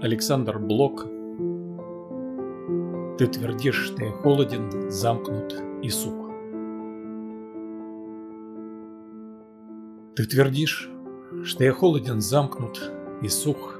Александр 0.00 0.58
Блок 0.58 1.02
Ты 3.18 3.26
твердишь, 3.26 3.74
что 3.74 4.02
я 4.02 4.12
холоден, 4.12 4.90
замкнут 4.90 5.62
и 5.82 5.90
сух. 5.90 6.30
Ты 10.16 10.24
твердишь, 10.24 10.90
что 11.44 11.64
я 11.64 11.72
холоден, 11.72 12.22
замкнут 12.22 12.90
и 13.20 13.28
сух. 13.28 13.78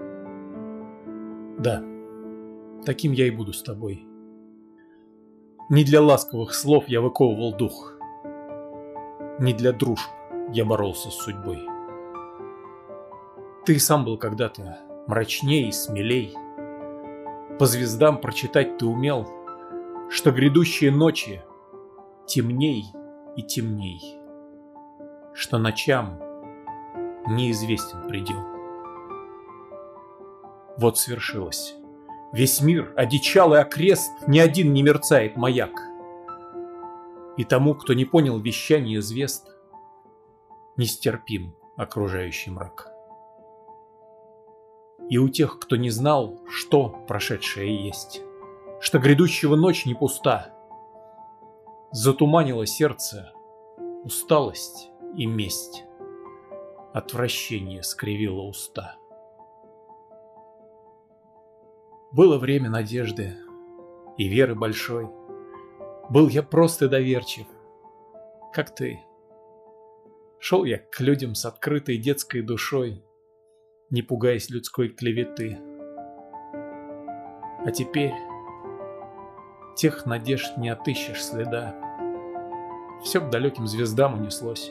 Да, 1.58 1.82
таким 2.84 3.12
я 3.12 3.28
и 3.28 3.30
буду 3.30 3.54
с 3.54 3.62
тобой. 3.62 4.06
Не 5.70 5.84
для 5.84 6.02
ласковых 6.02 6.52
слов 6.52 6.84
я 6.86 7.00
выковывал 7.00 7.56
дух. 7.56 7.95
Не 9.38 9.52
для 9.52 9.72
дружб 9.72 10.08
я 10.54 10.64
боролся 10.64 11.10
с 11.10 11.14
судьбой. 11.14 11.68
Ты 13.66 13.78
сам 13.78 14.04
был 14.04 14.16
когда-то 14.16 14.78
мрачней 15.06 15.68
и 15.68 15.72
смелей. 15.72 16.34
По 17.58 17.66
звездам 17.66 18.18
прочитать 18.18 18.78
ты 18.78 18.86
умел, 18.86 19.28
что 20.08 20.30
грядущие 20.30 20.90
ночи 20.90 21.42
темней 22.26 22.86
и 23.36 23.42
темней, 23.42 24.18
что 25.34 25.58
ночам 25.58 26.18
неизвестен 27.26 28.08
предел. 28.08 28.42
Вот 30.78 30.96
свершилось. 30.96 31.74
Весь 32.32 32.62
мир 32.62 32.90
одичал 32.96 33.52
и 33.52 33.58
окрест, 33.58 34.12
ни 34.26 34.38
один 34.38 34.72
не 34.72 34.82
мерцает 34.82 35.36
маяк. 35.36 35.85
И 37.36 37.44
тому, 37.44 37.74
кто 37.74 37.92
не 37.92 38.04
понял 38.04 38.38
вещание 38.38 39.02
звезд, 39.02 39.48
нестерпим 40.76 41.54
окружающий 41.76 42.50
мрак. 42.50 42.90
И 45.08 45.18
у 45.18 45.28
тех, 45.28 45.58
кто 45.60 45.76
не 45.76 45.90
знал, 45.90 46.40
что 46.48 46.88
прошедшее 47.06 47.86
есть, 47.86 48.22
что 48.80 48.98
грядущего 48.98 49.54
ночь 49.54 49.86
не 49.86 49.94
пуста, 49.94 50.52
затуманило 51.92 52.66
сердце 52.66 53.32
усталость 54.04 54.90
и 55.16 55.26
месть, 55.26 55.84
отвращение 56.92 57.82
скривило 57.82 58.42
уста. 58.42 58.96
Было 62.12 62.38
время 62.38 62.70
надежды 62.70 63.36
и 64.16 64.28
веры 64.28 64.54
большой. 64.54 65.08
Был 66.08 66.28
я 66.28 66.42
просто 66.42 66.88
доверчив, 66.88 67.46
как 68.52 68.74
ты. 68.74 69.00
Шел 70.38 70.64
я 70.64 70.78
к 70.78 71.00
людям 71.00 71.34
с 71.34 71.44
открытой 71.44 71.98
детской 71.98 72.42
душой, 72.42 73.04
не 73.90 74.02
пугаясь 74.02 74.48
людской 74.48 74.88
клеветы. 74.88 75.58
А 77.64 77.70
теперь 77.72 78.14
тех 79.74 80.06
надежд 80.06 80.56
не 80.56 80.68
отыщешь 80.68 81.24
следа. 81.24 81.74
Все 83.02 83.20
к 83.20 83.28
далеким 83.28 83.66
звездам 83.66 84.14
унеслось. 84.20 84.70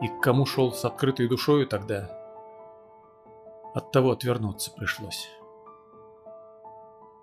И 0.00 0.08
к 0.08 0.22
кому 0.22 0.46
шел 0.46 0.72
с 0.72 0.82
открытой 0.86 1.28
душою 1.28 1.66
тогда, 1.66 2.10
от 3.74 3.92
того 3.92 4.12
отвернуться 4.12 4.72
пришлось. 4.72 5.28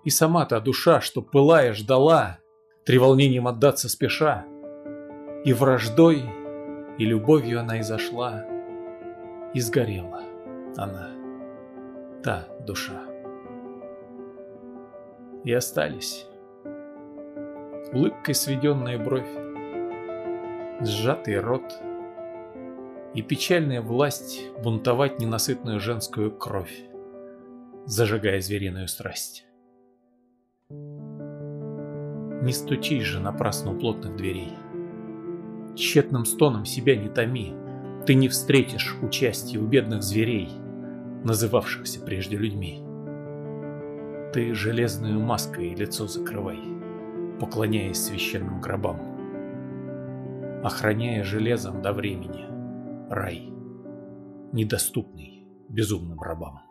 И 0.08 0.10
сама 0.10 0.46
та 0.46 0.58
душа, 0.58 1.02
что 1.02 1.20
пылая 1.20 1.74
ждала, 1.74 2.38
треволнением 2.86 3.46
отдаться 3.46 3.90
спеша, 3.90 4.46
и 5.44 5.52
враждой, 5.52 6.24
и 6.96 7.04
любовью 7.04 7.60
она 7.60 7.80
изошла, 7.80 8.42
и 9.52 9.60
сгорела 9.60 10.22
она, 10.78 11.10
та 12.24 12.48
душа. 12.66 13.02
И 15.44 15.52
остались 15.52 16.26
улыбкой 17.92 18.34
сведенная 18.34 18.98
бровь, 18.98 19.28
сжатый 20.80 21.38
рот 21.38 21.70
и 23.12 23.20
печальная 23.20 23.82
власть 23.82 24.40
бунтовать 24.62 25.20
ненасытную 25.20 25.80
женскую 25.80 26.30
кровь, 26.30 26.80
зажигая 27.84 28.40
звериную 28.40 28.88
страсть. 28.88 29.44
Не 30.70 32.52
стучись 32.52 33.02
же 33.02 33.20
напрасно 33.20 33.72
у 33.72 33.78
плотных 33.78 34.14
дверей. 34.14 34.52
Тщетным 35.74 36.24
стоном 36.24 36.64
себя 36.64 36.94
не 36.94 37.08
томи, 37.08 37.52
ты 38.06 38.14
не 38.14 38.28
встретишь 38.28 38.96
участия 39.02 39.58
у 39.58 39.66
бедных 39.66 40.04
зверей, 40.04 40.48
называвшихся 41.24 42.00
прежде 42.00 42.36
людьми. 42.36 42.80
Ты 44.32 44.54
железную 44.54 45.18
маской 45.18 45.74
лицо 45.74 46.06
закрывай, 46.06 46.60
поклоняясь 47.40 48.04
священным 48.04 48.60
гробам, 48.60 49.00
охраняя 50.62 51.24
железом 51.24 51.82
до 51.82 51.92
времени 51.92 52.44
рай, 53.10 53.52
недоступный 54.52 55.44
безумным 55.68 56.20
рабам. 56.20 56.67